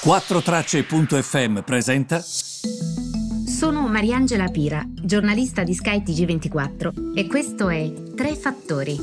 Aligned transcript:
4Tracce.fm 0.00 1.62
presenta. 1.62 2.20
Sono 2.20 3.88
Mariangela 3.88 4.46
Pira, 4.46 4.80
giornalista 4.86 5.64
di 5.64 5.74
skytg 5.74 6.24
24 6.24 6.92
e 7.16 7.26
questo 7.26 7.68
è 7.68 7.92
Tre 8.14 8.36
Fattori. 8.36 8.96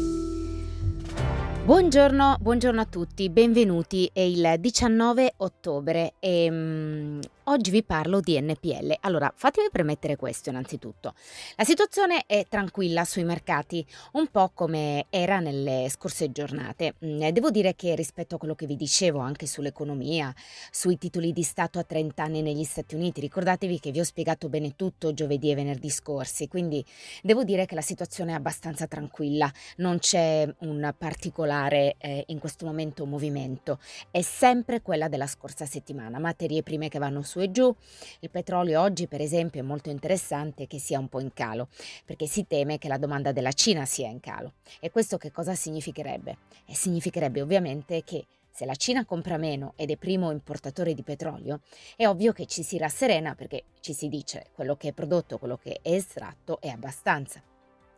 Buongiorno, 1.65 2.37
buongiorno 2.39 2.79
a 2.79 2.85
tutti, 2.85 3.29
benvenuti. 3.29 4.09
È 4.13 4.21
il 4.21 4.55
19 4.57 5.33
ottobre 5.37 6.13
e 6.19 6.47
um, 6.49 7.19
Oggi 7.47 7.69
vi 7.69 7.83
parlo 7.83 8.21
di 8.21 8.41
NPL. 8.41 8.95
Allora, 9.01 9.31
fatemi 9.35 9.67
premettere 9.71 10.15
questo 10.15 10.49
innanzitutto. 10.49 11.13
La 11.57 11.63
situazione 11.63 12.23
è 12.25 12.47
tranquilla 12.49 13.05
sui 13.05 13.23
mercati, 13.23 13.85
un 14.13 14.29
po' 14.31 14.49
come 14.51 15.05
era 15.11 15.39
nelle 15.39 15.85
scorse 15.91 16.31
giornate. 16.31 16.95
Mm, 17.05 17.27
devo 17.27 17.51
dire 17.51 17.75
che 17.75 17.93
rispetto 17.93 18.33
a 18.33 18.37
quello 18.39 18.55
che 18.55 18.65
vi 18.65 18.75
dicevo 18.75 19.19
anche 19.19 19.45
sull'economia, 19.45 20.33
sui 20.71 20.97
titoli 20.97 21.33
di 21.33 21.43
Stato 21.43 21.77
a 21.77 21.83
30 21.83 22.23
anni 22.23 22.41
negli 22.41 22.63
Stati 22.63 22.95
Uniti, 22.95 23.21
ricordatevi 23.21 23.79
che 23.79 23.91
vi 23.91 23.99
ho 23.99 24.03
spiegato 24.03 24.49
bene 24.49 24.75
tutto 24.75 25.13
giovedì 25.13 25.51
e 25.51 25.55
venerdì 25.55 25.91
scorsi, 25.91 26.47
quindi 26.47 26.83
devo 27.21 27.43
dire 27.43 27.67
che 27.67 27.75
la 27.75 27.81
situazione 27.81 28.31
è 28.31 28.35
abbastanza 28.35 28.87
tranquilla, 28.87 29.53
non 29.77 29.99
c'è 29.99 30.51
un 30.61 30.95
particolare 30.97 31.93
eh, 31.99 32.23
in 32.29 32.39
questo 32.39 32.65
momento 32.65 33.05
movimento, 33.05 33.77
è 34.09 34.23
sempre 34.23 34.81
quella 34.81 35.07
della 35.09 35.27
scorsa 35.27 35.67
settimana, 35.67 36.17
materie 36.17 36.63
prime 36.63 36.89
che 36.89 36.97
vanno 36.97 37.21
su 37.21 37.33
su 37.35 37.41
e 37.41 37.51
giù. 37.51 37.75
Il 38.19 38.29
petrolio 38.29 38.81
oggi, 38.81 39.07
per 39.07 39.19
esempio, 39.19 39.59
è 39.59 39.63
molto 39.63 39.89
interessante 39.89 40.67
che 40.67 40.79
sia 40.79 40.99
un 40.99 41.09
po' 41.09 41.19
in 41.19 41.33
calo, 41.33 41.67
perché 42.05 42.27
si 42.27 42.47
teme 42.47 42.77
che 42.77 42.87
la 42.87 42.97
domanda 42.97 43.33
della 43.33 43.51
Cina 43.51 43.85
sia 43.85 44.07
in 44.07 44.21
calo. 44.21 44.53
E 44.79 44.89
questo 44.89 45.17
che 45.17 45.31
cosa 45.31 45.53
significherebbe? 45.53 46.37
E 46.65 46.73
significherebbe 46.73 47.41
ovviamente 47.41 48.03
che 48.05 48.25
se 48.49 48.65
la 48.65 48.75
Cina 48.75 49.03
compra 49.03 49.35
meno 49.35 49.73
ed 49.75 49.91
è 49.91 49.97
primo 49.97 50.31
importatore 50.31 50.93
di 50.93 51.03
petrolio, 51.03 51.59
è 51.97 52.07
ovvio 52.07 52.31
che 52.31 52.45
ci 52.45 52.63
si 52.63 52.77
rasserena 52.77 53.35
perché 53.35 53.65
ci 53.81 53.91
si 53.91 54.07
dice 54.07 54.45
quello 54.53 54.77
che 54.77 54.89
è 54.89 54.93
prodotto, 54.93 55.37
quello 55.37 55.57
che 55.57 55.79
è 55.81 55.91
estratto 55.91 56.61
è 56.61 56.69
abbastanza 56.69 57.41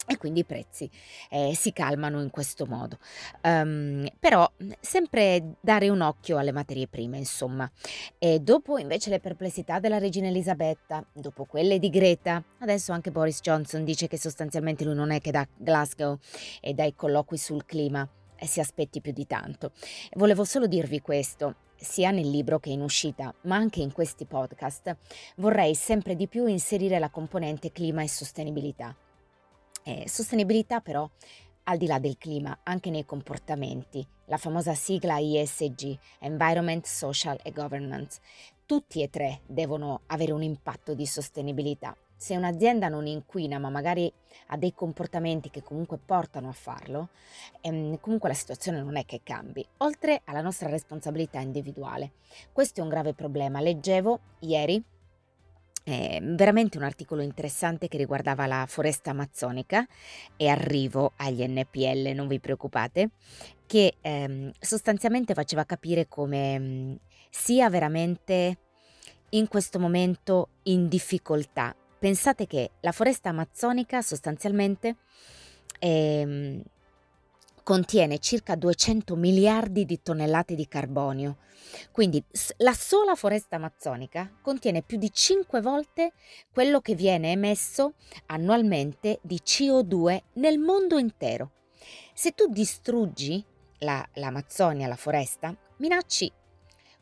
e 0.07 0.17
quindi 0.17 0.39
i 0.39 0.45
prezzi 0.45 0.89
eh, 1.29 1.53
si 1.53 1.73
calmano 1.73 2.21
in 2.21 2.29
questo 2.29 2.65
modo. 2.65 2.97
Um, 3.43 4.07
però 4.19 4.49
sempre 4.79 5.55
dare 5.59 5.89
un 5.89 6.01
occhio 6.01 6.37
alle 6.37 6.53
materie 6.53 6.87
prime, 6.87 7.17
insomma. 7.17 7.69
E 8.17 8.39
dopo 8.39 8.77
invece 8.77 9.09
le 9.09 9.19
perplessità 9.19 9.79
della 9.79 9.97
regina 9.97 10.27
Elisabetta, 10.27 11.05
dopo 11.13 11.45
quelle 11.45 11.77
di 11.77 11.89
Greta, 11.89 12.41
adesso 12.59 12.93
anche 12.93 13.11
Boris 13.11 13.41
Johnson 13.41 13.83
dice 13.83 14.07
che 14.07 14.17
sostanzialmente 14.17 14.85
lui 14.85 14.95
non 14.95 15.11
è 15.11 15.19
che 15.19 15.31
da 15.31 15.45
Glasgow 15.55 16.17
e 16.61 16.73
dai 16.73 16.95
colloqui 16.95 17.37
sul 17.37 17.65
clima 17.65 18.07
e 18.39 18.47
si 18.47 18.59
aspetti 18.59 19.01
più 19.01 19.11
di 19.11 19.25
tanto. 19.25 19.71
Volevo 20.13 20.45
solo 20.45 20.67
dirvi 20.67 21.01
questo, 21.01 21.55
sia 21.75 22.11
nel 22.11 22.29
libro 22.29 22.59
che 22.59 22.69
in 22.69 22.81
uscita, 22.81 23.33
ma 23.43 23.55
anche 23.55 23.81
in 23.81 23.91
questi 23.91 24.25
podcast, 24.25 24.95
vorrei 25.37 25.75
sempre 25.75 26.15
di 26.15 26.27
più 26.27 26.45
inserire 26.45 26.99
la 26.99 27.09
componente 27.09 27.71
clima 27.71 28.03
e 28.03 28.07
sostenibilità. 28.07 28.95
Eh, 29.87 30.03
sostenibilità 30.05 30.81
però 30.81 31.09
al 31.63 31.77
di 31.77 31.87
là 31.87 31.97
del 31.97 32.17
clima, 32.17 32.59
anche 32.63 32.89
nei 32.89 33.05
comportamenti, 33.05 34.05
la 34.25 34.35
famosa 34.35 34.73
sigla 34.73 35.17
ISG, 35.17 35.97
Environment, 36.19 36.85
Social 36.85 37.39
e 37.41 37.53
Governance. 37.53 38.19
Tutti 38.65 39.01
e 39.01 39.09
tre 39.09 39.39
devono 39.45 40.01
avere 40.07 40.33
un 40.33 40.43
impatto 40.43 40.93
di 40.93 41.05
sostenibilità. 41.05 41.95
Se 42.17 42.35
un'azienda 42.35 42.89
non 42.89 43.07
inquina, 43.07 43.59
ma 43.59 43.69
magari 43.69 44.11
ha 44.47 44.57
dei 44.57 44.73
comportamenti 44.73 45.49
che 45.49 45.63
comunque 45.63 45.97
portano 45.97 46.49
a 46.49 46.53
farlo, 46.53 47.09
ehm, 47.61 48.01
comunque 48.01 48.27
la 48.27 48.35
situazione 48.35 48.81
non 48.81 48.97
è 48.97 49.05
che 49.05 49.21
cambi, 49.23 49.65
oltre 49.77 50.19
alla 50.25 50.41
nostra 50.41 50.67
responsabilità 50.67 51.39
individuale. 51.39 52.11
Questo 52.51 52.81
è 52.81 52.83
un 52.83 52.89
grave 52.89 53.13
problema. 53.13 53.61
Leggevo 53.61 54.19
ieri 54.39 54.83
eh, 55.87 56.19
veramente 56.21 56.77
un 56.77 56.83
articolo 56.83 57.21
interessante 57.21 57.87
che 57.87 57.95
riguardava 57.95 58.45
la 58.45 58.65
foresta 58.67 59.11
amazzonica 59.11 59.87
e 60.35 60.49
arrivo 60.49 61.13
agli 61.15 61.41
NPL, 61.47 62.11
non 62.13 62.27
vi 62.27 62.41
preoccupate, 62.41 63.11
che 63.65 63.95
ehm, 64.01 64.51
sostanzialmente 64.59 65.33
faceva 65.33 65.63
capire 65.63 66.09
come 66.09 66.59
mh, 66.59 66.63
mm, 66.65 66.93
sia 67.29 67.69
veramente 67.69 68.57
in 69.29 69.47
questo 69.47 69.79
momento 69.79 70.49
in 70.63 70.89
difficoltà. 70.89 71.73
Pensate 71.97 72.47
che 72.47 72.71
la 72.81 72.91
foresta 72.91 73.29
amazzonica 73.29 74.01
sostanzialmente 74.01 74.97
ehm, 75.79 76.61
contiene 77.67 78.19
circa 78.19 78.55
200 78.55 79.17
miliardi 79.17 79.83
di 79.83 80.01
tonnellate 80.01 80.55
di 80.55 80.69
carbonio. 80.69 81.39
Quindi 81.91 82.23
la 82.59 82.71
sola 82.71 83.13
foresta 83.13 83.57
amazzonica 83.57 84.31
contiene 84.41 84.83
più 84.83 84.97
di 84.97 85.11
5 85.11 85.59
volte 85.59 86.13
quello 86.53 86.79
che 86.79 86.95
viene 86.95 87.31
emesso 87.31 87.95
annualmente 88.27 89.19
di 89.21 89.41
CO2 89.43 90.17
nel 90.35 90.59
mondo 90.59 90.97
intero. 90.97 91.51
Se 92.13 92.31
tu 92.31 92.47
distruggi 92.47 93.43
la, 93.79 94.07
l'Amazzonia, 94.13 94.87
la 94.87 94.95
foresta, 94.95 95.53
minacci 95.79 96.31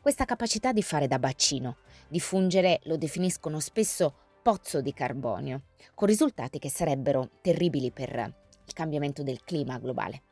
questa 0.00 0.24
capacità 0.24 0.72
di 0.72 0.82
fare 0.82 1.06
da 1.06 1.20
bacino, 1.20 1.76
di 2.08 2.18
fungere, 2.18 2.80
lo 2.86 2.96
definiscono 2.96 3.60
spesso 3.60 4.12
pozzo 4.42 4.80
di 4.80 4.92
carbonio, 4.92 5.66
con 5.94 6.08
risultati 6.08 6.58
che 6.58 6.70
sarebbero 6.70 7.30
terribili 7.40 7.92
per 7.92 8.10
il 8.64 8.72
cambiamento 8.72 9.22
del 9.22 9.44
clima 9.44 9.78
globale. 9.78 10.22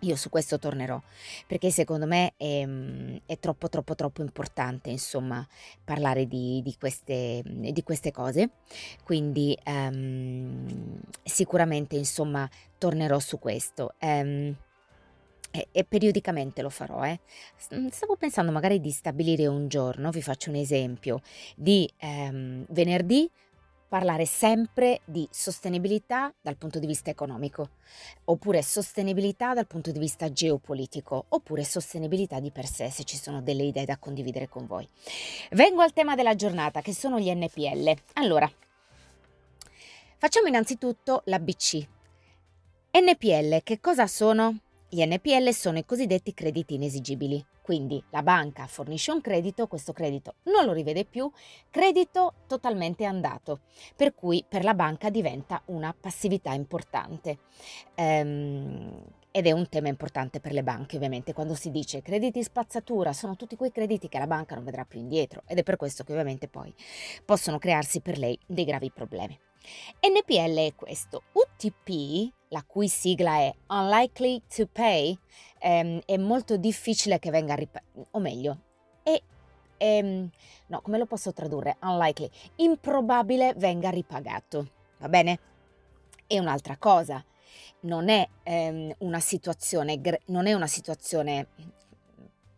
Io 0.00 0.16
su 0.16 0.30
questo 0.30 0.58
tornerò 0.58 1.00
perché 1.46 1.70
secondo 1.70 2.06
me 2.06 2.32
è, 2.36 2.64
mm, 2.64 3.16
è 3.26 3.38
troppo 3.38 3.68
troppo 3.68 3.94
troppo 3.94 4.22
importante 4.22 4.90
insomma 4.90 5.46
parlare 5.84 6.26
di, 6.26 6.60
di, 6.62 6.74
queste, 6.78 7.42
di 7.44 7.82
queste, 7.82 8.10
cose 8.10 8.50
quindi 9.04 9.56
um, 9.66 11.00
sicuramente 11.22 11.96
insomma 11.96 12.48
tornerò 12.78 13.18
su 13.18 13.38
questo 13.38 13.94
um, 14.00 14.54
e, 15.52 15.68
e, 15.70 15.84
periodicamente 15.84 16.62
lo 16.62 16.70
farò 16.70 17.04
eh. 17.04 17.20
stavo 17.90 18.16
pensando 18.16 18.52
magari 18.52 18.80
di 18.80 18.90
stabilire 18.90 19.46
un 19.46 19.68
giorno 19.68 20.10
vi 20.10 20.22
faccio 20.22 20.48
un 20.48 20.56
esempio 20.56 21.20
di 21.56 21.90
um, 22.00 22.64
venerdì 22.70 23.30
parlare 23.90 24.24
sempre 24.24 25.00
di 25.04 25.26
sostenibilità 25.32 26.32
dal 26.40 26.56
punto 26.56 26.78
di 26.78 26.86
vista 26.86 27.10
economico, 27.10 27.70
oppure 28.26 28.62
sostenibilità 28.62 29.52
dal 29.52 29.66
punto 29.66 29.90
di 29.90 29.98
vista 29.98 30.30
geopolitico, 30.30 31.24
oppure 31.30 31.64
sostenibilità 31.64 32.38
di 32.38 32.52
per 32.52 32.66
sé, 32.66 32.88
se 32.88 33.02
ci 33.02 33.16
sono 33.16 33.42
delle 33.42 33.64
idee 33.64 33.84
da 33.84 33.98
condividere 33.98 34.48
con 34.48 34.64
voi. 34.66 34.88
Vengo 35.50 35.82
al 35.82 35.92
tema 35.92 36.14
della 36.14 36.36
giornata, 36.36 36.82
che 36.82 36.94
sono 36.94 37.18
gli 37.18 37.34
NPL. 37.34 37.92
Allora, 38.12 38.48
facciamo 40.18 40.46
innanzitutto 40.46 41.22
la 41.24 41.40
BC. 41.40 41.84
NPL, 42.92 43.64
che 43.64 43.80
cosa 43.80 44.06
sono? 44.06 44.56
Gli 44.92 45.06
NPL 45.06 45.52
sono 45.52 45.78
i 45.78 45.84
cosiddetti 45.84 46.34
crediti 46.34 46.74
inesigibili. 46.74 47.46
Quindi 47.62 48.02
la 48.10 48.24
banca 48.24 48.66
fornisce 48.66 49.12
un 49.12 49.20
credito, 49.20 49.68
questo 49.68 49.92
credito 49.92 50.34
non 50.46 50.64
lo 50.64 50.72
rivede 50.72 51.04
più, 51.04 51.30
credito 51.70 52.34
totalmente 52.48 53.04
andato, 53.04 53.60
per 53.94 54.16
cui 54.16 54.44
per 54.48 54.64
la 54.64 54.74
banca 54.74 55.08
diventa 55.08 55.62
una 55.66 55.94
passività 55.98 56.54
importante. 56.54 57.38
Ehm, 57.94 59.00
ed 59.30 59.46
è 59.46 59.52
un 59.52 59.68
tema 59.68 59.86
importante 59.86 60.40
per 60.40 60.50
le 60.50 60.64
banche, 60.64 60.96
ovviamente, 60.96 61.34
quando 61.34 61.54
si 61.54 61.70
dice 61.70 62.02
crediti 62.02 62.42
spazzatura, 62.42 63.12
sono 63.12 63.36
tutti 63.36 63.54
quei 63.54 63.70
crediti 63.70 64.08
che 64.08 64.18
la 64.18 64.26
banca 64.26 64.56
non 64.56 64.64
vedrà 64.64 64.84
più 64.84 64.98
indietro 64.98 65.42
ed 65.46 65.58
è 65.58 65.62
per 65.62 65.76
questo 65.76 66.02
che 66.02 66.10
ovviamente 66.10 66.48
poi 66.48 66.74
possono 67.24 67.60
crearsi 67.60 68.00
per 68.00 68.18
lei 68.18 68.36
dei 68.44 68.64
gravi 68.64 68.90
problemi. 68.90 69.38
NPL 70.00 70.66
è 70.66 70.74
questo. 70.74 71.24
UTP, 71.32 72.32
la 72.48 72.64
cui 72.66 72.88
sigla 72.88 73.36
è 73.36 73.54
Unlikely 73.68 74.42
to 74.48 74.66
Pay, 74.66 75.18
ehm, 75.58 76.00
è 76.04 76.16
molto 76.16 76.56
difficile 76.56 77.18
che 77.18 77.30
venga 77.30 77.54
ripagato, 77.54 78.08
o 78.12 78.18
meglio, 78.18 78.58
è, 79.02 79.20
ehm, 79.76 80.28
no, 80.66 80.80
come 80.80 80.98
lo 80.98 81.06
posso 81.06 81.32
tradurre? 81.32 81.76
Unlikely, 81.82 82.30
improbabile 82.56 83.54
venga 83.56 83.90
ripagato, 83.90 84.70
va 84.98 85.08
bene? 85.08 85.38
E 86.26 86.38
un'altra 86.38 86.76
cosa, 86.76 87.24
non 87.80 88.08
è, 88.08 88.26
ehm, 88.42 88.94
una 88.98 89.20
situazione, 89.20 90.00
non 90.26 90.46
è 90.46 90.52
una 90.54 90.66
situazione 90.66 91.48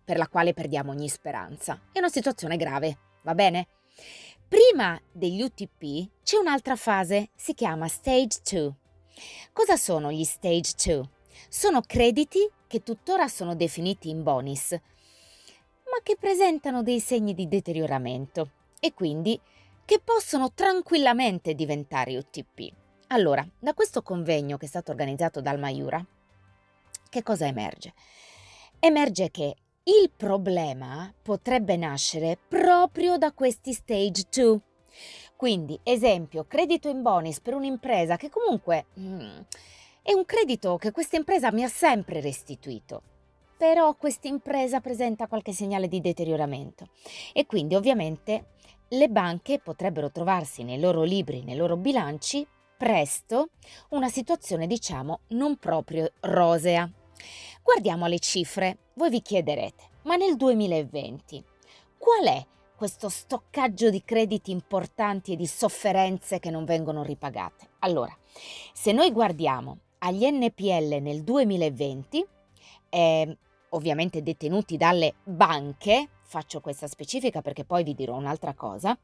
per 0.05 0.17
la 0.17 0.29
quale 0.29 0.53
perdiamo 0.53 0.91
ogni 0.91 1.09
speranza, 1.09 1.81
è 1.93 1.99
una 1.99 2.09
situazione 2.09 2.56
grave, 2.56 2.99
va 3.23 3.35
bene? 3.35 3.67
Prima 4.53 5.01
degli 5.11 5.41
UTP 5.41 6.11
c'è 6.23 6.37
un'altra 6.37 6.77
fase, 6.77 7.31
si 7.35 7.55
chiama 7.55 7.89
Stage 7.89 8.41
2. 8.51 8.75
Cosa 9.51 9.79
sono 9.79 10.13
gli 10.13 10.25
Stage 10.25 10.73
2? 10.85 11.09
Sono 11.49 11.81
crediti 11.81 12.47
che 12.67 12.83
tuttora 12.83 13.29
sono 13.29 13.55
definiti 13.55 14.11
in 14.11 14.23
bonus, 14.23 14.73
ma 14.73 16.03
che 16.03 16.19
presentano 16.21 16.83
dei 16.83 17.01
segni 17.01 17.33
di 17.33 17.49
deterioramento 17.49 18.51
e 18.79 18.93
quindi 18.93 19.41
che 19.87 20.03
possono 20.05 20.53
tranquillamente 20.53 21.55
diventare 21.55 22.19
UTP. 22.19 22.75
Allora, 23.07 23.49
da 23.59 23.73
questo 23.73 24.03
convegno 24.03 24.59
che 24.59 24.67
è 24.67 24.69
stato 24.69 24.91
organizzato 24.91 25.41
dal 25.41 25.59
Maiura, 25.59 26.05
che 27.09 27.23
cosa 27.23 27.47
emerge? 27.47 27.95
Emerge 28.79 29.31
che 29.31 29.57
Il 29.84 30.12
problema 30.17 31.12
potrebbe 31.20 31.76
nascere 31.76 32.38
proprio 32.46 33.19
da 33.19 33.32
questi 33.32 33.73
stage 33.73 34.26
2. 34.31 34.61
Quindi, 35.34 35.76
esempio, 35.82 36.44
credito 36.44 36.88
in 36.88 37.02
bonus 37.02 37.40
per 37.40 37.55
un'impresa 37.55 38.17
che 38.17 38.29
comunque 38.29 38.87
mm, 39.00 39.40
è 40.00 40.12
un 40.12 40.25
credito 40.25 40.76
che 40.76 40.93
questa 40.93 41.17
impresa 41.17 41.50
mi 41.50 41.64
ha 41.64 41.69
sempre 41.69 42.20
restituito. 42.20 43.02
Però 43.56 43.96
questa 43.96 44.29
impresa 44.29 44.81
presenta 44.81 45.26
qualche 45.26 45.52
segnale 45.52 45.88
di 45.88 46.00
deterioramento 46.00 46.90
e 47.32 47.44
quindi 47.46 47.75
ovviamente 47.75 48.50
le 48.90 49.08
banche 49.08 49.58
potrebbero 49.58 50.12
trovarsi 50.12 50.62
nei 50.62 50.79
loro 50.79 51.02
libri, 51.02 51.43
nei 51.43 51.56
loro 51.56 51.76
bilanci, 51.76 52.46
presto 52.76 53.49
una 53.88 54.08
situazione 54.08 54.69
diciamo 54.69 55.23
non 55.31 55.56
proprio 55.56 56.12
rosea. 56.20 56.88
Guardiamo 57.62 58.06
le 58.06 58.19
cifre. 58.19 58.79
Voi 58.94 59.09
vi 59.09 59.23
chiederete, 59.23 59.91
ma 60.03 60.17
nel 60.17 60.37
2020 60.37 61.44
qual 61.97 62.26
è 62.26 62.44
questo 62.75 63.09
stoccaggio 63.09 63.88
di 63.88 64.03
crediti 64.05 64.50
importanti 64.50 65.32
e 65.32 65.37
di 65.37 65.47
sofferenze 65.47 66.41
che 66.41 66.50
non 66.50 66.64
vengono 66.64 67.05
ripagate? 67.05 67.69
Allora, 67.79 68.14
se 68.73 68.91
noi 68.91 69.12
guardiamo 69.12 69.79
agli 69.99 70.29
NPL 70.29 70.99
nel 71.00 71.23
2020, 71.23 72.26
eh, 72.88 73.38
ovviamente 73.70 74.25
detenuti 74.25 74.76
dalle 74.76 75.15
banche, 75.23 76.08
faccio 76.25 76.61
questa 76.61 76.88
specifica 76.88 77.43
perché 77.43 77.65
poi 77.65 77.85
vi 77.85 77.94
dirò 77.94 78.17
un'altra 78.17 78.55
cosa, 78.55 78.99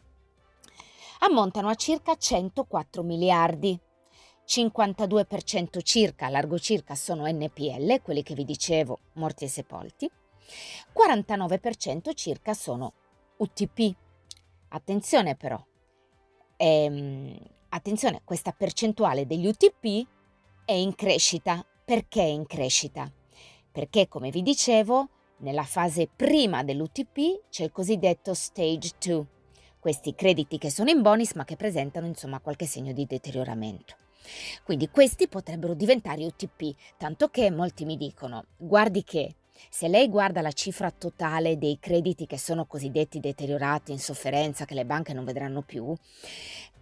ammontano 1.21 1.69
a 1.69 1.77
circa 1.77 2.17
104 2.17 3.05
miliardi. 3.05 3.79
52% 4.49 5.83
circa, 5.83 6.31
largo 6.31 6.59
circa, 6.59 6.95
sono 6.95 7.27
NPL, 7.27 8.01
quelli 8.01 8.23
che 8.23 8.33
vi 8.33 8.47
dicevo, 8.47 8.99
morti 9.15 9.45
e 9.45 9.49
sepolti. 9.49 10.11
49% 10.97 12.15
circa 12.15 12.55
sono 12.55 12.95
UTP. 13.37 13.95
Attenzione 14.69 15.37
però, 15.37 15.63
ehm, 16.57 17.37
attenzione, 17.69 18.23
questa 18.25 18.53
percentuale 18.53 19.27
degli 19.27 19.47
UTP 19.47 20.07
è 20.65 20.73
in 20.73 20.95
crescita. 20.95 21.63
Perché 21.85 22.23
è 22.23 22.27
in 22.27 22.47
crescita? 22.47 23.11
Perché, 23.71 24.09
come 24.09 24.31
vi 24.31 24.41
dicevo, 24.41 25.09
nella 25.39 25.63
fase 25.65 26.09
prima 26.09 26.65
dell'UTP 26.65 27.49
c'è 27.51 27.65
il 27.65 27.71
cosiddetto 27.71 28.33
stage 28.33 28.93
2, 28.99 29.27
questi 29.79 30.15
crediti 30.15 30.57
che 30.57 30.71
sono 30.71 30.89
in 30.89 31.03
bonus 31.03 31.35
ma 31.35 31.45
che 31.45 31.57
presentano 31.57 32.07
insomma 32.07 32.41
qualche 32.41 32.67
segno 32.67 32.93
di 32.93 33.07
deterioramento. 33.07 34.08
Quindi 34.65 34.89
questi 34.91 35.29
potrebbero 35.29 35.75
diventare 35.75 36.25
UTP, 36.25 36.75
tanto 36.97 37.29
che 37.29 37.51
molti 37.51 37.85
mi 37.85 37.97
dicono, 37.97 38.45
guardi 38.57 39.03
che 39.05 39.35
se 39.71 39.89
lei 39.89 40.09
guarda 40.09 40.41
la 40.41 40.53
cifra 40.53 40.91
totale 40.91 41.59
dei 41.59 41.79
crediti 41.81 42.27
che 42.27 42.39
sono 42.39 42.67
cosiddetti 42.67 43.21
deteriorati, 43.21 43.93
in 43.93 43.99
sofferenza, 43.99 44.65
che 44.65 44.75
le 44.75 44.85
banche 44.85 45.13
non 45.13 45.25
vedranno 45.25 45.63
più, 45.63 45.95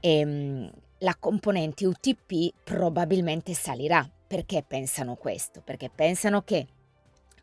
ehm, 0.00 0.70
la 0.98 1.16
componente 1.19 1.87
UTP 1.87 2.54
probabilmente 2.62 3.54
salirà. 3.54 4.08
Perché 4.26 4.64
pensano 4.66 5.14
questo? 5.14 5.60
Perché 5.62 5.88
pensano 5.88 6.43
che 6.43 6.66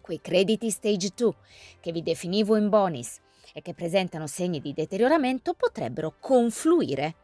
quei 0.01 0.19
crediti 0.19 0.69
stage 0.69 1.11
2 1.15 1.33
che 1.79 1.91
vi 1.93 2.03
definivo 2.03 2.57
in 2.57 2.67
bonus 2.67 3.19
e 3.53 3.61
che 3.61 3.73
presentano 3.73 4.27
segni 4.27 4.59
di 4.59 4.73
deterioramento 4.73 5.53
potrebbero 5.53 6.15
confluire 6.19 7.15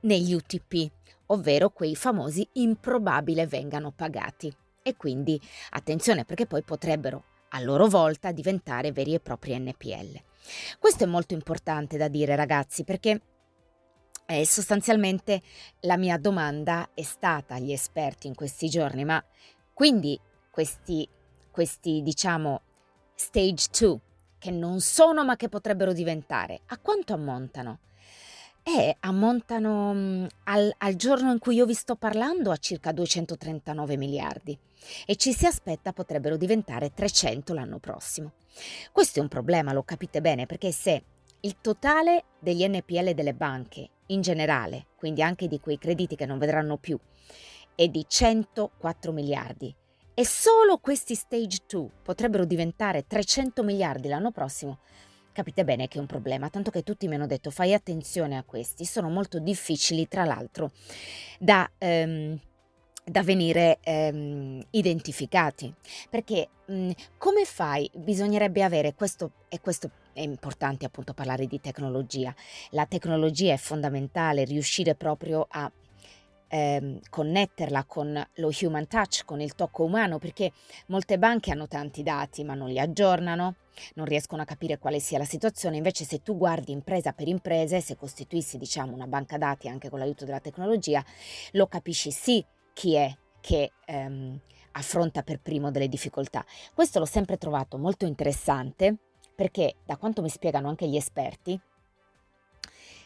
negli 0.00 0.32
UTP, 0.32 0.90
ovvero 1.26 1.70
quei 1.70 1.94
famosi 1.94 2.46
improbabile 2.52 3.46
vengano 3.46 3.92
pagati. 3.92 4.54
E 4.82 4.96
quindi 4.96 5.40
attenzione 5.70 6.24
perché 6.24 6.46
poi 6.46 6.62
potrebbero 6.62 7.24
a 7.50 7.60
loro 7.60 7.86
volta 7.86 8.32
diventare 8.32 8.92
veri 8.92 9.14
e 9.14 9.20
propri 9.20 9.58
NPL. 9.58 10.20
Questo 10.78 11.04
è 11.04 11.06
molto 11.06 11.34
importante 11.34 11.96
da 11.96 12.08
dire 12.08 12.36
ragazzi 12.36 12.84
perché 12.84 13.20
eh, 14.26 14.46
sostanzialmente 14.46 15.40
la 15.80 15.96
mia 15.96 16.18
domanda 16.18 16.90
è 16.94 17.02
stata 17.02 17.54
agli 17.54 17.72
esperti 17.72 18.26
in 18.26 18.34
questi 18.34 18.68
giorni, 18.68 19.04
ma 19.04 19.22
quindi 19.72 20.18
questi 20.50 21.08
questi, 21.54 22.02
diciamo, 22.02 22.62
stage 23.14 23.68
2, 23.78 24.00
che 24.40 24.50
non 24.50 24.80
sono 24.80 25.24
ma 25.24 25.36
che 25.36 25.48
potrebbero 25.48 25.92
diventare, 25.92 26.62
a 26.66 26.78
quanto 26.78 27.12
ammontano? 27.12 27.78
Eh, 28.66 28.96
ammontano 29.00 29.92
mm, 29.92 30.24
al, 30.44 30.74
al, 30.78 30.96
giorno 30.96 31.30
in 31.30 31.38
cui 31.38 31.56
io 31.56 31.66
vi 31.66 31.74
sto 31.74 31.96
parlando 31.96 32.50
a 32.50 32.56
circa 32.56 32.92
239 32.92 33.98
miliardi 33.98 34.58
e 35.04 35.16
ci 35.16 35.34
si 35.34 35.44
aspetta 35.44 35.92
potrebbero 35.92 36.38
diventare 36.38 36.94
300 36.94 37.52
l'anno 37.52 37.78
prossimo. 37.78 38.32
Questo 38.90 39.18
è 39.18 39.22
un 39.22 39.28
problema, 39.28 39.74
lo 39.74 39.82
capite 39.82 40.22
bene, 40.22 40.46
perché 40.46 40.72
se 40.72 41.04
il 41.40 41.56
totale 41.60 42.24
degli 42.38 42.66
NPL 42.66 43.12
delle 43.12 43.34
banche 43.34 43.90
in 44.06 44.22
generale, 44.22 44.86
quindi 44.96 45.20
anche 45.20 45.46
di 45.46 45.60
quei 45.60 45.76
crediti 45.76 46.16
che 46.16 46.24
non 46.24 46.38
vedranno 46.38 46.78
più, 46.78 46.98
è 47.74 47.86
di 47.88 48.06
104 48.08 49.12
miliardi 49.12 49.74
e 50.14 50.24
solo 50.24 50.78
questi 50.78 51.14
stage 51.14 51.58
2 51.68 51.88
potrebbero 52.02 52.46
diventare 52.46 53.06
300 53.06 53.62
miliardi 53.62 54.08
l'anno 54.08 54.30
prossimo, 54.30 54.78
capite 55.34 55.64
bene 55.64 55.88
che 55.88 55.98
è 55.98 56.00
un 56.00 56.06
problema, 56.06 56.48
tanto 56.48 56.70
che 56.70 56.82
tutti 56.82 57.08
mi 57.08 57.16
hanno 57.16 57.26
detto 57.26 57.50
fai 57.50 57.74
attenzione 57.74 58.38
a 58.38 58.44
questi, 58.44 58.86
sono 58.86 59.10
molto 59.10 59.38
difficili 59.38 60.08
tra 60.08 60.24
l'altro 60.24 60.70
da... 61.38 61.70
Um, 61.80 62.40
da 63.06 63.22
venire 63.22 63.80
ehm, 63.82 64.64
identificati. 64.70 65.70
Perché 66.08 66.48
mh, 66.64 66.74
mm, 66.74 66.90
come 67.18 67.44
fai? 67.44 67.90
Bisognerebbe 67.94 68.62
avere 68.62 68.94
questo, 68.94 69.32
e 69.50 69.60
questo 69.60 69.90
è 70.14 70.22
importante 70.22 70.86
appunto 70.86 71.12
parlare 71.12 71.46
di 71.46 71.60
tecnologia. 71.60 72.34
La 72.70 72.86
tecnologia 72.86 73.52
è 73.52 73.58
fondamentale, 73.58 74.44
riuscire 74.44 74.94
proprio 74.94 75.46
a 75.50 75.70
ehm, 76.48 77.00
connetterla 77.10 77.84
con 77.84 78.26
lo 78.34 78.50
human 78.60 78.86
touch, 78.86 79.24
con 79.24 79.40
il 79.40 79.54
tocco 79.54 79.84
umano, 79.84 80.18
perché 80.18 80.52
molte 80.86 81.18
banche 81.18 81.50
hanno 81.50 81.68
tanti 81.68 82.02
dati 82.02 82.44
ma 82.44 82.54
non 82.54 82.68
li 82.68 82.78
aggiornano, 82.78 83.56
non 83.94 84.06
riescono 84.06 84.42
a 84.42 84.44
capire 84.44 84.78
quale 84.78 85.00
sia 85.00 85.18
la 85.18 85.24
situazione, 85.24 85.76
invece 85.76 86.04
se 86.04 86.22
tu 86.22 86.36
guardi 86.36 86.72
impresa 86.72 87.12
per 87.12 87.28
impresa, 87.28 87.80
se 87.80 87.96
costituissi 87.96 88.58
diciamo 88.58 88.94
una 88.94 89.06
banca 89.06 89.38
dati 89.38 89.68
anche 89.68 89.88
con 89.88 89.98
l'aiuto 89.98 90.24
della 90.24 90.40
tecnologia, 90.40 91.04
lo 91.52 91.66
capisci 91.66 92.10
sì 92.10 92.44
chi 92.72 92.94
è 92.94 93.16
che 93.40 93.72
ehm, 93.84 94.40
affronta 94.72 95.22
per 95.22 95.40
primo 95.40 95.70
delle 95.70 95.88
difficoltà. 95.88 96.44
Questo 96.74 96.98
l'ho 96.98 97.04
sempre 97.04 97.36
trovato 97.36 97.78
molto 97.78 98.06
interessante 98.06 98.96
perché 99.34 99.76
da 99.84 99.96
quanto 99.96 100.22
mi 100.22 100.28
spiegano 100.28 100.68
anche 100.68 100.88
gli 100.88 100.96
esperti, 100.96 101.60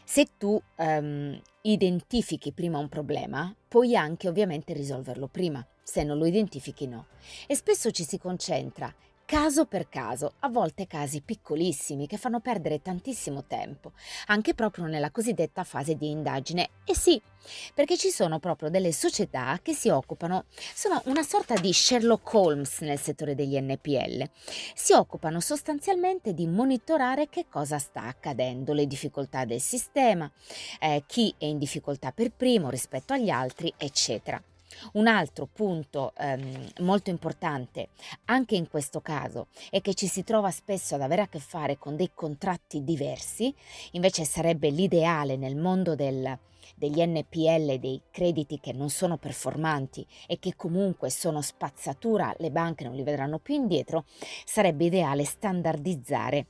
se 0.03 0.25
tu 0.37 0.59
um, 0.77 1.39
identifichi 1.61 2.51
prima 2.51 2.79
un 2.79 2.89
problema, 2.89 3.53
puoi 3.67 3.95
anche 3.95 4.27
ovviamente 4.27 4.73
risolverlo 4.73 5.27
prima, 5.27 5.63
se 5.83 6.03
non 6.03 6.17
lo 6.17 6.25
identifichi 6.25 6.87
no. 6.87 7.07
E 7.45 7.55
spesso 7.55 7.91
ci 7.91 8.03
si 8.03 8.17
concentra 8.17 8.91
caso 9.29 9.67
per 9.67 9.89
caso, 9.89 10.33
a 10.39 10.49
volte 10.49 10.87
casi 10.87 11.21
piccolissimi 11.21 12.07
che 12.07 12.17
fanno 12.17 12.39
perdere 12.39 12.81
tantissimo 12.81 13.43
tempo, 13.43 13.91
anche 14.25 14.55
proprio 14.55 14.85
nella 14.85 15.11
cosiddetta 15.11 15.63
fase 15.63 15.95
di 15.95 16.09
indagine. 16.09 16.69
E 16.83 16.95
sì, 16.95 17.21
perché 17.75 17.95
ci 17.95 18.09
sono 18.09 18.39
proprio 18.39 18.71
delle 18.71 18.91
società 18.91 19.59
che 19.61 19.75
si 19.75 19.89
occupano, 19.89 20.45
sono 20.73 20.99
una 21.05 21.21
sorta 21.21 21.53
di 21.53 21.71
Sherlock 21.71 22.33
Holmes 22.33 22.79
nel 22.79 22.97
settore 22.97 23.35
degli 23.35 23.55
NPL. 23.61 24.27
Si 24.73 24.93
occupano 24.93 25.39
sostanzialmente 25.39 26.33
di 26.33 26.47
monitorare 26.47 27.29
che 27.29 27.45
cosa 27.47 27.77
sta 27.77 28.05
accadendo, 28.05 28.73
le 28.73 28.87
difficoltà 28.87 29.45
del 29.45 29.61
sistema, 29.61 30.27
eh, 30.79 31.03
chi 31.05 31.31
è 31.37 31.45
in 31.45 31.59
difficoltà 31.59 32.11
per 32.11 32.31
primo 32.31 32.71
rispetto 32.71 33.13
agli 33.13 33.29
altri, 33.29 33.71
eccetera. 33.77 34.41
Un 34.93 35.07
altro 35.07 35.47
punto 35.51 36.13
ehm, 36.17 36.71
molto 36.79 37.09
importante 37.09 37.89
anche 38.25 38.55
in 38.55 38.69
questo 38.69 39.01
caso 39.01 39.47
è 39.69 39.81
che 39.81 39.93
ci 39.93 40.07
si 40.07 40.23
trova 40.23 40.51
spesso 40.51 40.95
ad 40.95 41.01
avere 41.01 41.23
a 41.23 41.27
che 41.27 41.39
fare 41.39 41.77
con 41.77 41.95
dei 41.95 42.11
contratti 42.13 42.83
diversi, 42.83 43.53
invece 43.91 44.25
sarebbe 44.25 44.69
l'ideale 44.69 45.37
nel 45.37 45.55
mondo 45.55 45.95
del, 45.95 46.37
degli 46.75 47.01
NPL, 47.01 47.77
dei 47.77 48.01
crediti 48.11 48.59
che 48.59 48.71
non 48.71 48.89
sono 48.89 49.17
performanti 49.17 50.05
e 50.27 50.39
che 50.39 50.55
comunque 50.55 51.09
sono 51.09 51.41
spazzatura, 51.41 52.33
le 52.37 52.51
banche 52.51 52.83
non 52.83 52.95
li 52.95 53.03
vedranno 53.03 53.39
più 53.39 53.55
indietro, 53.55 54.05
sarebbe 54.45 54.85
ideale 54.85 55.25
standardizzare 55.25 56.45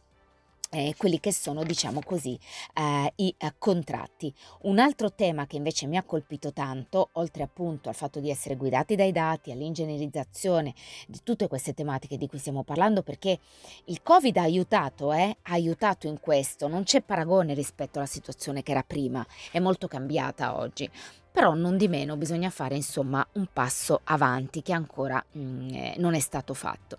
eh, 0.70 0.94
quelli 0.98 1.20
che 1.20 1.34
sono, 1.34 1.64
diciamo 1.64 2.02
così, 2.04 2.38
eh, 2.74 3.12
i 3.16 3.34
eh, 3.38 3.54
contratti. 3.58 4.34
Un 4.62 4.80
altro 4.80 5.12
tema 5.12 5.48
che 5.48 5.58
invece 5.58 5.88
mi 5.88 5.98
ha 5.98 6.04
colpito 6.04 6.54
tanto, 6.54 7.10
oltre 7.14 7.44
appunto 7.44 7.90
al 7.90 7.96
fatto 7.96 8.20
di 8.20 8.30
essere 8.30 8.56
guidati 8.56 8.96
dai 8.96 9.12
dati, 9.12 9.52
all'ingegnerizzazione 9.52 10.74
di 11.08 11.20
tutte 11.24 11.48
queste 11.48 11.74
tematiche 11.74 12.18
di 12.18 12.28
cui 12.28 12.38
stiamo 12.38 12.64
parlando, 12.64 13.02
perché 13.02 13.40
il 13.86 14.02
Covid 14.04 14.38
ha 14.38 14.44
aiutato, 14.44 15.12
eh, 15.12 15.38
ha 15.42 15.54
aiutato 15.54 16.08
in 16.08 16.20
questo, 16.20 16.68
non 16.68 16.84
c'è 16.84 17.02
paragone 17.02 17.54
rispetto 17.54 17.98
alla 17.98 18.08
situazione 18.08 18.64
che 18.64 18.72
era 18.72 18.84
prima, 18.84 19.26
è 19.52 19.60
molto 19.60 19.88
cambiata 19.88 20.58
oggi. 20.58 20.90
Però 21.32 21.54
non 21.54 21.78
di 21.78 21.88
meno 21.88 22.18
bisogna 22.18 22.50
fare 22.50 22.76
insomma 22.76 23.26
un 23.34 23.48
passo 23.54 24.02
avanti 24.04 24.64
che 24.64 24.74
ancora 24.74 25.24
mh, 25.32 25.40
mm, 25.40 25.70
eh, 25.70 25.94
non 25.98 26.16
è 26.16 26.20
stato 26.20 26.54
fatto. 26.54 26.98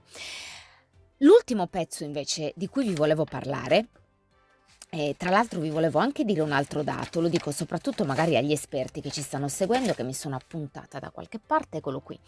L'ultimo 1.23 1.67
pezzo 1.67 2.03
invece 2.05 2.55
di 2.57 2.67
cui 2.67 2.87
vi 2.87 2.95
volevo 2.95 3.25
parlare 3.25 3.89
e 4.89 5.17
tra 5.19 5.29
l'altro 5.29 5.61
vi 5.61 5.69
volevo 5.69 5.99
anche 5.99 6.25
dire 6.25 6.41
un 6.41 6.51
altro 6.51 6.83
dato, 6.83 7.21
lo 7.21 7.29
dico 7.29 7.51
soprattutto 7.51 8.07
magari 8.07 8.39
agli 8.39 8.53
esperti 8.53 9.03
che 9.03 9.11
ci 9.11 9.21
stanno 9.21 9.47
seguendo, 9.47 9.93
che 9.93 10.03
mi 10.03 10.15
sono 10.15 10.37
appuntata 10.37 10.99
da 10.99 11.11
qualche 11.11 11.39
parte, 11.39 11.77
eccolo 11.77 12.01
qui. 12.01 12.19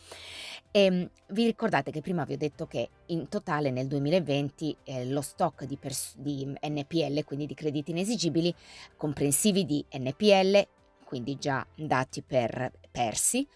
E, 0.71 0.81
ehm, 0.81 1.11
vi 1.29 1.45
ricordate 1.47 1.91
che 1.91 2.03
prima 2.03 2.25
vi 2.25 2.35
ho 2.35 2.37
detto 2.37 2.67
che 2.67 2.91
in 3.07 3.29
totale 3.29 3.71
nel 3.71 3.87
2020 3.87 4.77
eh, 4.85 5.07
lo 5.07 5.23
stock 5.23 5.65
di, 5.65 5.77
pers- 5.79 6.15
di 6.19 6.45
NPL, 6.45 7.25
quindi 7.25 7.47
di 7.47 7.55
crediti 7.55 7.93
inesigibili, 7.93 8.55
comprensivi 8.99 9.65
di 9.65 9.83
NPL, 9.91 10.67
quindi 11.05 11.39
già 11.39 11.67
dati 11.75 12.21
per 12.21 12.71
persi, 12.91 13.49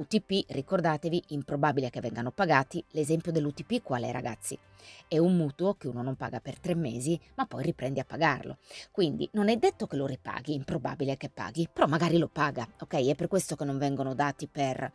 UTP, 0.00 0.46
ricordatevi, 0.48 1.24
improbabile 1.28 1.90
che 1.90 2.00
vengano 2.00 2.30
pagati. 2.30 2.82
L'esempio 2.92 3.32
dell'UTP 3.32 3.82
qual 3.82 4.04
è 4.04 4.10
ragazzi? 4.10 4.58
È 5.06 5.18
un 5.18 5.36
mutuo 5.36 5.74
che 5.74 5.88
uno 5.88 6.00
non 6.00 6.16
paga 6.16 6.40
per 6.40 6.58
tre 6.58 6.74
mesi, 6.74 7.20
ma 7.34 7.44
poi 7.44 7.62
riprende 7.62 8.00
a 8.00 8.06
pagarlo. 8.06 8.56
Quindi 8.90 9.28
non 9.32 9.50
è 9.50 9.58
detto 9.58 9.86
che 9.86 9.96
lo 9.96 10.06
ripaghi, 10.06 10.54
improbabile 10.54 11.18
che 11.18 11.28
paghi, 11.28 11.68
però 11.70 11.86
magari 11.86 12.16
lo 12.16 12.28
paga, 12.28 12.66
ok? 12.80 13.08
È 13.08 13.14
per 13.14 13.28
questo 13.28 13.56
che 13.56 13.64
non 13.66 13.76
vengono 13.76 14.14
dati 14.14 14.46
per, 14.46 14.90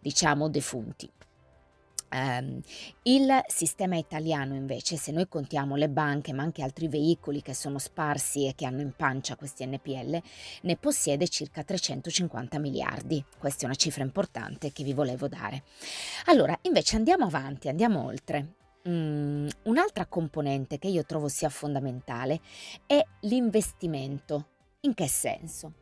diciamo, 0.00 0.50
defunti. 0.50 1.10
Um, 2.14 2.60
il 3.04 3.42
sistema 3.46 3.96
italiano 3.96 4.54
invece, 4.54 4.96
se 4.96 5.12
noi 5.12 5.28
contiamo 5.28 5.76
le 5.76 5.88
banche 5.88 6.34
ma 6.34 6.42
anche 6.42 6.62
altri 6.62 6.86
veicoli 6.86 7.40
che 7.40 7.54
sono 7.54 7.78
sparsi 7.78 8.46
e 8.46 8.54
che 8.54 8.66
hanno 8.66 8.82
in 8.82 8.92
pancia 8.94 9.36
questi 9.36 9.66
NPL, 9.66 10.20
ne 10.62 10.76
possiede 10.76 11.26
circa 11.28 11.62
350 11.62 12.58
miliardi. 12.58 13.24
Questa 13.38 13.62
è 13.62 13.64
una 13.64 13.74
cifra 13.74 14.02
importante 14.02 14.72
che 14.72 14.84
vi 14.84 14.92
volevo 14.92 15.26
dare. 15.26 15.62
Allora, 16.26 16.56
invece 16.62 16.96
andiamo 16.96 17.24
avanti, 17.24 17.68
andiamo 17.68 18.04
oltre. 18.04 18.54
Mm, 18.88 19.48
un'altra 19.64 20.06
componente 20.06 20.78
che 20.78 20.88
io 20.88 21.04
trovo 21.04 21.28
sia 21.28 21.48
fondamentale 21.48 22.40
è 22.84 23.02
l'investimento. 23.20 24.48
In 24.80 24.94
che 24.94 25.08
senso? 25.08 25.74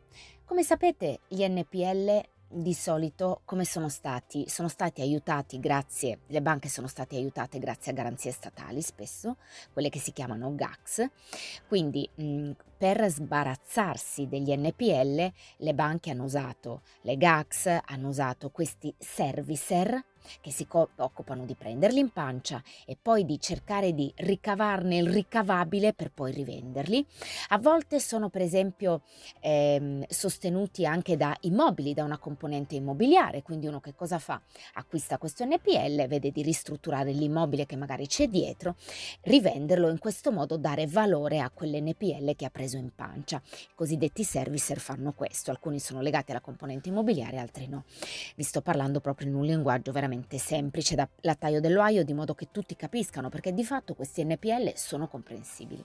Come 0.45 0.63
sapete, 0.63 1.21
gli 1.27 1.43
NPL 1.43 2.23
di 2.53 2.75
solito 2.75 3.43
come 3.45 3.65
sono 3.65 3.89
stati? 3.89 4.49
Sono 4.49 4.69
stati 4.69 5.01
aiutati 5.01 5.61
grazie, 5.61 6.21
le 6.27 6.43
banche 6.43 6.69
sono 6.69 6.89
state 6.89 7.17
aiutate 7.17 7.59
grazie 7.59 7.93
a 7.93 7.95
garanzie 7.95 8.33
statali 8.33 8.83
spesso, 8.83 9.37
quelle 9.73 9.89
che 9.89 10.01
si 10.01 10.13
chiamano 10.13 10.55
GACS, 10.55 11.09
quindi 11.69 12.09
mh, 12.13 12.51
per 12.77 13.09
sbarazzarsi 13.09 14.27
degli 14.27 14.55
NPL 14.57 15.33
le 15.59 15.75
banche 15.75 16.11
hanno 16.11 16.25
usato 16.25 16.83
le 17.03 17.17
GACS, 17.17 17.79
hanno 17.85 18.09
usato 18.09 18.51
questi 18.51 18.93
servicer 18.99 20.05
che 20.41 20.51
si 20.51 20.67
occupano 20.71 21.45
di 21.45 21.55
prenderli 21.55 21.99
in 22.01 22.11
pancia 22.11 22.63
e 22.87 22.97
poi 23.01 23.25
di 23.25 23.39
cercare 23.41 23.93
di 23.95 24.13
ricavarne 24.17 24.99
il 24.99 25.11
ricavabile 25.11 25.93
per 25.93 26.11
poi 26.13 26.33
rivenderli. 26.33 27.05
A 27.49 27.59
volte 27.59 28.01
sono 28.01 28.29
per 28.29 28.43
esempio 28.43 29.03
ehm, 29.41 30.05
sostenuti 30.09 30.87
anche 30.87 31.17
da 31.17 31.37
immobili, 31.41 31.95
da 31.95 32.05
una 32.05 32.19
componente 32.19 32.75
immobiliare, 32.75 33.43
quindi 33.43 33.67
uno 33.67 33.81
che 33.81 33.95
cosa 33.95 34.19
fa? 34.19 34.41
Acquista 34.75 35.19
questo 35.19 35.45
NPL, 35.45 36.07
vede 36.07 36.31
di 36.31 36.43
ristrutturare 36.43 37.13
l'immobile 37.13 37.67
che 37.67 37.77
magari 37.77 38.07
c'è 38.07 38.29
dietro, 38.29 38.77
rivenderlo 39.23 39.89
in 39.89 39.99
questo 39.99 40.33
modo 40.33 40.57
dare 40.57 40.87
valore 40.87 41.41
a 41.41 41.51
quell'NPL 41.51 42.35
che 42.37 42.45
ha 42.45 42.51
preso 42.51 42.77
in 42.77 42.91
pancia. 42.95 43.41
I 43.53 43.75
cosiddetti 43.75 44.25
servicer 44.25 44.79
fanno 44.79 45.13
questo, 45.13 45.51
alcuni 45.51 45.79
sono 45.79 46.01
legati 46.01 46.31
alla 46.31 46.41
componente 46.41 46.89
immobiliare, 46.89 47.39
altri 47.39 47.69
no. 47.69 47.85
Vi 48.37 48.43
sto 48.43 48.61
parlando 48.61 49.01
proprio 49.01 49.29
in 49.29 49.35
un 49.35 49.45
linguaggio 49.45 49.93
veramente 49.93 50.09
veramente 50.11 50.39
semplice 50.39 50.97
da 50.97 51.09
lattaio 51.21 51.61
dell'Ohio 51.61 52.05
di 52.05 52.13
modo 52.13 52.35
che 52.35 52.49
tutti 52.51 52.75
capiscano 52.75 53.29
perché 53.29 53.55
di 53.55 53.65
fatto 53.65 53.95
questi 53.95 54.25
NPL 54.25 54.73
sono 54.75 55.07
comprensibili. 55.07 55.85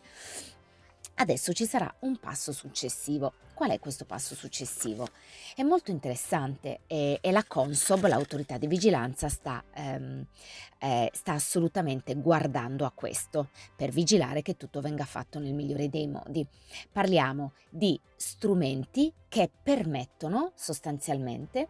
Adesso 1.18 1.54
ci 1.54 1.66
sarà 1.66 1.94
un 2.00 2.18
passo 2.18 2.52
successivo. 2.52 3.34
Qual 3.54 3.70
è 3.70 3.80
questo 3.80 4.04
passo 4.04 4.36
successivo? 4.36 5.08
È 5.56 5.64
molto 5.64 5.90
interessante 5.92 6.82
e, 6.88 7.20
e 7.22 7.32
la 7.32 7.46
Consob, 7.46 8.06
l'autorità 8.08 8.58
di 8.58 8.68
vigilanza, 8.68 9.30
sta, 9.30 9.64
ehm, 9.74 10.26
eh, 10.80 11.10
sta, 11.14 11.32
assolutamente 11.32 12.16
guardando 12.16 12.84
a 12.86 12.92
questo 12.94 13.52
per 13.78 13.92
vigilare 13.92 14.42
che 14.42 14.58
tutto 14.58 14.82
venga 14.82 15.06
fatto 15.06 15.40
nel 15.40 15.54
migliore 15.54 15.88
dei 15.88 16.08
modi. 16.08 16.46
Parliamo 16.92 17.54
di 17.70 17.98
strumenti 18.18 19.14
che 19.30 19.50
permettono 19.64 20.52
sostanzialmente 20.56 21.70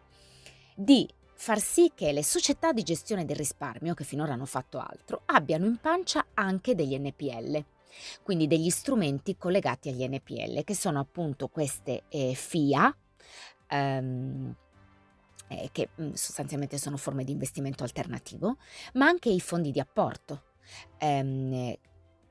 di 0.74 1.08
far 1.36 1.60
sì 1.60 1.92
che 1.94 2.12
le 2.12 2.24
società 2.24 2.72
di 2.72 2.82
gestione 2.82 3.24
del 3.24 3.36
risparmio, 3.36 3.94
che 3.94 4.04
finora 4.04 4.32
hanno 4.32 4.46
fatto 4.46 4.78
altro, 4.78 5.22
abbiano 5.26 5.66
in 5.66 5.76
pancia 5.78 6.26
anche 6.34 6.74
degli 6.74 6.98
NPL, 6.98 7.64
quindi 8.22 8.46
degli 8.46 8.70
strumenti 8.70 9.36
collegati 9.36 9.88
agli 9.88 10.06
NPL, 10.06 10.64
che 10.64 10.74
sono 10.74 10.98
appunto 10.98 11.48
queste 11.48 12.04
eh, 12.08 12.34
FIA, 12.34 12.94
ehm, 13.68 14.54
eh, 15.48 15.68
che 15.70 15.90
mm, 16.00 16.12
sostanzialmente 16.12 16.78
sono 16.78 16.96
forme 16.96 17.24
di 17.24 17.32
investimento 17.32 17.84
alternativo, 17.84 18.56
ma 18.94 19.06
anche 19.06 19.28
i 19.28 19.40
fondi 19.40 19.70
di 19.70 19.80
apporto. 19.80 20.42
Ehm, 20.98 21.76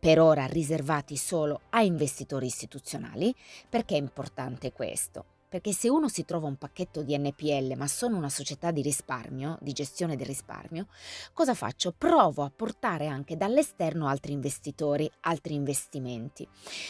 per 0.06 0.20
ora 0.20 0.46
riservati 0.46 1.18
solo 1.18 1.62
a 1.72 1.82
investitori 1.82 2.46
istituzionali. 2.46 3.34
Perché 3.68 3.96
è 3.96 3.98
importante 3.98 4.72
questo? 4.72 5.35
Perché 5.56 5.72
se 5.72 5.88
uno 5.88 6.10
si 6.10 6.26
trova 6.26 6.48
un 6.48 6.58
pacchetto 6.58 7.02
di 7.02 7.18
NPL 7.18 7.76
ma 7.78 7.88
sono 7.88 8.18
una 8.18 8.28
società 8.28 8.72
di 8.72 8.82
risparmio, 8.82 9.58
di 9.62 9.72
gestione 9.72 10.18
del 10.18 10.26
risparmio, 10.28 10.88
cosa 11.32 11.54
faccio? 11.54 11.94
Provo 11.98 12.44
a 12.44 12.52
portare 12.54 13.08
anche 13.08 13.38
dall'esterno 13.38 14.10
altri 14.10 14.34
investitori, 14.34 15.10
altri 15.22 15.54
investimenti. 15.54 16.46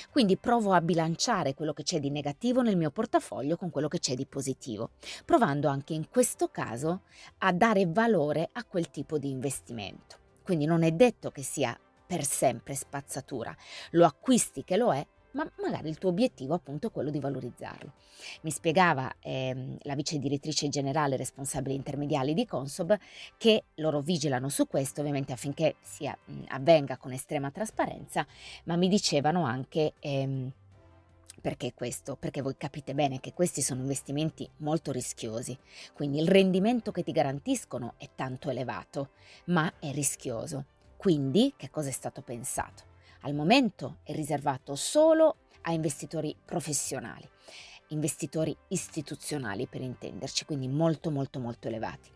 Quindi 0.09 0.35
provo 0.37 0.73
a 0.73 0.81
bilanciare 0.81 1.53
quello 1.53 1.73
che 1.73 1.83
c'è 1.83 1.99
di 1.99 2.09
negativo 2.09 2.63
nel 2.63 2.75
mio 2.75 2.89
portafoglio 2.89 3.55
con 3.55 3.69
quello 3.69 3.87
che 3.87 3.99
c'è 3.99 4.15
di 4.15 4.25
positivo, 4.25 4.93
provando 5.25 5.67
anche 5.67 5.93
in 5.93 6.09
questo 6.09 6.47
caso 6.47 7.01
a 7.37 7.53
dare 7.53 7.85
valore 7.85 8.49
a 8.51 8.63
quel 8.63 8.89
tipo 8.89 9.19
di 9.19 9.29
investimento. 9.29 10.17
Quindi 10.41 10.65
non 10.65 10.81
è 10.81 10.91
detto 10.91 11.29
che 11.29 11.43
sia 11.43 11.79
per 12.03 12.25
sempre 12.25 12.73
spazzatura, 12.73 13.55
lo 13.91 14.05
acquisti 14.05 14.63
che 14.63 14.75
lo 14.75 14.91
è, 14.91 15.05
ma 15.35 15.49
magari 15.61 15.89
il 15.89 15.97
tuo 15.97 16.09
obiettivo 16.09 16.53
appunto 16.53 16.87
è 16.87 16.91
quello 16.91 17.09
di 17.09 17.19
valorizzarlo. 17.19 17.91
Mi 18.41 18.51
spiegava 18.51 19.13
ehm, 19.19 19.77
la 19.81 19.95
vice 19.95 20.17
direttrice 20.17 20.69
generale 20.69 21.17
responsabile 21.17 21.75
intermediali 21.75 22.33
di 22.33 22.45
Consob 22.45 22.97
che 23.37 23.65
loro 23.75 24.01
vigilano 24.01 24.49
su 24.49 24.67
questo 24.67 25.01
ovviamente 25.01 25.33
affinché 25.33 25.75
sia, 25.81 26.17
avvenga 26.47 26.97
con 26.97 27.11
estrema 27.11 27.51
trasparenza, 27.51 28.25
ma 28.65 28.75
mi 28.75 28.87
dicevano 28.87 29.43
anche... 29.45 29.93
Ehm, 29.99 30.51
perché 31.41 31.75
questo? 31.75 32.15
Perché 32.15 32.41
voi 32.41 32.55
capite 32.57 32.95
bene 32.95 33.19
che 33.19 33.33
questi 33.33 33.61
sono 33.61 33.81
investimenti 33.81 34.49
molto 34.57 34.91
rischiosi, 34.91 35.55
quindi 35.93 36.17
il 36.17 36.27
rendimento 36.27 36.91
che 36.91 37.03
ti 37.03 37.11
garantiscono 37.11 37.93
è 37.97 38.09
tanto 38.15 38.49
elevato, 38.49 39.09
ma 39.45 39.71
è 39.77 39.91
rischioso. 39.91 40.65
Quindi 40.97 41.53
che 41.55 41.69
cosa 41.69 41.89
è 41.89 41.91
stato 41.91 42.23
pensato? 42.23 42.94
Al 43.25 43.33
momento 43.33 43.97
è 44.03 44.13
riservato 44.13 44.75
solo 44.75 45.37
a 45.61 45.71
investitori 45.71 46.35
professionali, 46.45 47.27
investitori 47.87 48.55
istituzionali 48.67 49.65
per 49.65 49.81
intenderci, 49.81 50.45
quindi 50.45 50.67
molto 50.67 51.09
molto 51.09 51.39
molto 51.39 51.67
elevati. 51.67 52.11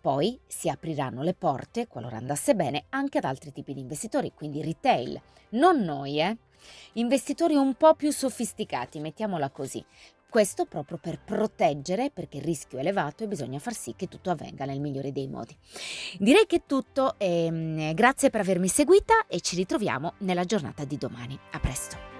Poi 0.00 0.36
si 0.48 0.68
apriranno 0.68 1.22
le 1.22 1.34
porte, 1.34 1.86
qualora 1.86 2.16
andasse 2.16 2.56
bene, 2.56 2.86
anche 2.88 3.18
ad 3.18 3.24
altri 3.24 3.52
tipi 3.52 3.72
di 3.72 3.80
investitori, 3.80 4.32
quindi 4.34 4.60
retail, 4.60 5.20
non 5.50 5.78
noi, 5.78 6.20
eh? 6.20 6.36
Investitori 6.94 7.54
un 7.54 7.74
po' 7.74 7.94
più 7.94 8.10
sofisticati, 8.10 8.98
mettiamola 8.98 9.50
così, 9.50 9.84
questo 10.28 10.66
proprio 10.66 10.98
per 10.98 11.18
proteggere, 11.18 12.10
perché 12.10 12.38
il 12.38 12.44
rischio 12.44 12.78
è 12.78 12.80
elevato 12.80 13.24
e 13.24 13.28
bisogna 13.28 13.58
far 13.58 13.74
sì 13.74 13.94
che 13.96 14.08
tutto 14.08 14.30
avvenga 14.30 14.64
nel 14.64 14.80
migliore 14.80 15.12
dei 15.12 15.28
modi. 15.28 15.56
Direi 16.18 16.46
che 16.46 16.56
è 16.56 16.62
tutto, 16.66 17.14
ehm, 17.18 17.94
grazie 17.94 18.30
per 18.30 18.40
avermi 18.40 18.68
seguita 18.68 19.26
e 19.26 19.40
ci 19.40 19.56
ritroviamo 19.56 20.14
nella 20.18 20.44
giornata 20.44 20.84
di 20.84 20.96
domani. 20.96 21.38
A 21.52 21.60
presto! 21.60 22.17